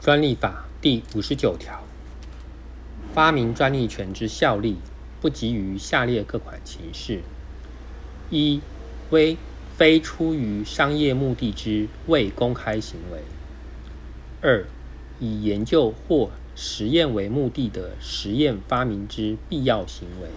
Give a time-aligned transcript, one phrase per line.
[0.00, 1.82] 专利法第五十九条，
[3.12, 4.76] 发明专利权之效力，
[5.20, 7.20] 不及于下列各款情事：
[8.30, 8.60] 一、
[9.10, 9.36] 为
[9.76, 13.18] 非出于商业目的之未公开行为；
[14.40, 14.64] 二、
[15.18, 20.28] 以研究或实验为目的的实验发明之必要行为；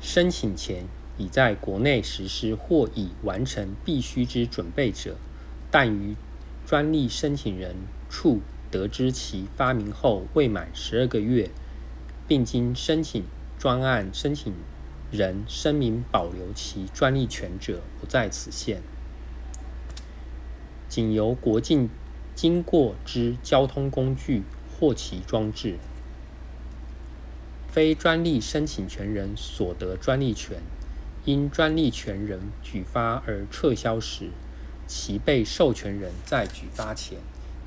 [0.00, 0.86] 申请前
[1.18, 5.16] 已在国内实施或已完成必须之准备者，
[5.70, 6.16] 但于
[6.66, 7.76] 专利申请人
[8.08, 11.50] 处得知其发明后未满十二个月，
[12.26, 13.22] 并经申请
[13.58, 14.54] 专案申请
[15.10, 18.82] 人声明保留其专利权者，不在此限。
[20.88, 21.90] 仅由国境
[22.34, 24.42] 经过之交通工具
[24.72, 25.76] 或其装置，
[27.68, 30.62] 非专利申请权人所得专利权，
[31.26, 34.30] 因专利权人举发而撤销时。
[34.86, 37.18] 其被授权人在举发前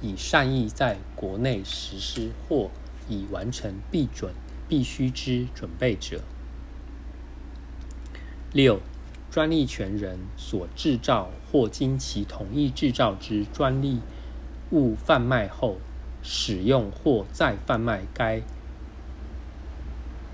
[0.01, 2.69] 已善意在国内实施或
[3.09, 4.33] 已完成必准
[4.67, 6.21] 必须之准备者。
[8.53, 8.79] 六、
[9.29, 13.99] 专利权人所制造或经其同意制造之专利
[14.71, 15.77] 物贩卖后，
[16.23, 18.41] 使用或再贩卖该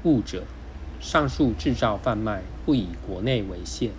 [0.03, 0.43] 物者，
[0.99, 3.91] 上述制造贩卖不以国内为限。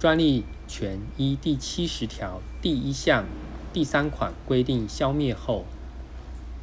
[0.00, 3.26] 专利权依第七十条第一项
[3.70, 5.66] 第三款规定消灭后，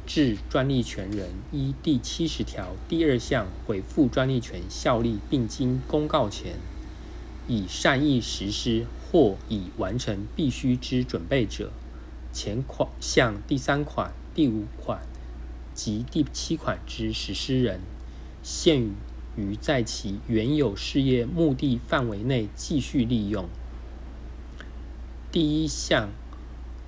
[0.04, 6.56] 致专利权人依第七十条第二项恢复专利权效力并经公告前，
[7.46, 11.70] 已善意实施或已完成必须之准备者，
[12.32, 15.06] 前款项第三款、第五款
[15.72, 17.82] 及第七款之实施人，
[18.42, 18.90] 限于。
[19.36, 23.48] 于在其原有事业目的范围内继续利用。
[25.30, 26.10] 第一项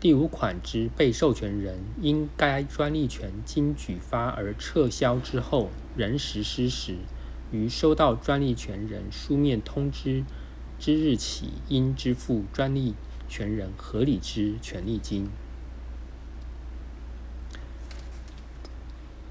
[0.01, 6.97] 第五款之被授权人，因该专利权经举发而撤销之后仍实施时，
[7.53, 10.25] 于收到专利权人书面通知
[10.79, 12.95] 之日起，应支付专利
[13.29, 15.29] 权人合理之权利金。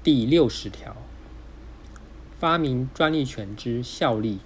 [0.02, 0.96] 第六十条。
[2.40, 4.38] 发明专利权之效力，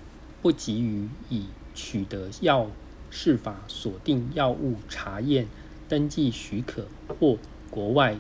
[0.43, 1.47] 不及于已
[1.77, 2.69] 取得药
[3.09, 5.47] 事法锁定药物查验
[5.89, 7.39] 登记许可或
[7.71, 8.19] 国外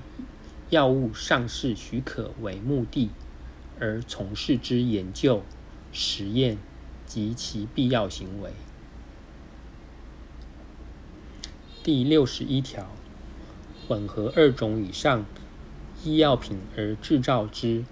[0.70, 3.10] 药物上市许可为目的，
[3.80, 5.42] 而从事之研究、
[5.92, 6.56] 实验
[7.04, 8.52] 及其必要行为。
[11.82, 12.86] 第六十一条，
[13.88, 15.26] 混合二种以上
[16.04, 17.84] 医药品而制造之。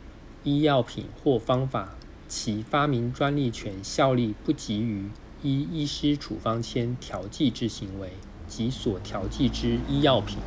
[0.44, 1.94] 医药品或方法，
[2.28, 5.08] 其发明专利权效力不及于
[5.42, 8.12] 依医师处方签调剂之行为
[8.48, 10.38] 及所调剂之医药品。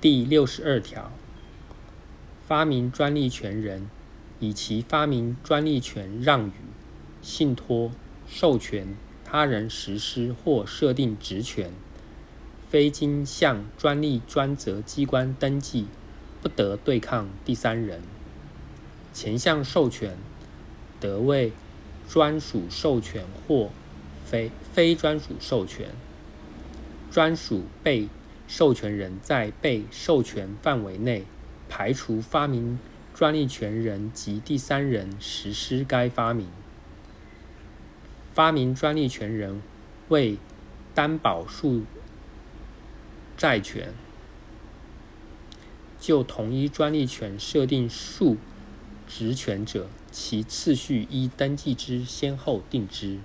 [0.00, 1.12] 第六十二条，
[2.46, 3.90] 发明专利权人
[4.38, 6.52] 以其发明专利权让与、
[7.20, 7.90] 信托、
[8.26, 11.70] 授权他人实施或设定职权，
[12.70, 15.86] 非经向专利专责机关登记。
[16.42, 18.00] 不得对抗第三人。
[19.12, 20.16] 前项授权
[21.00, 21.52] 得为
[22.08, 23.70] 专属授权或
[24.24, 25.88] 非非专属授权。
[27.10, 28.08] 专属被
[28.46, 31.24] 授权人在被授权范围内，
[31.68, 32.78] 排除发明
[33.12, 36.46] 专利权人及第三人实施该发明。
[38.32, 39.60] 发明专利权人
[40.08, 40.38] 为
[40.94, 41.82] 担保数
[43.36, 43.92] 债权。
[46.00, 48.36] 就同一专利权设定数
[49.06, 53.18] 职权者，其次序依登记之先后定之。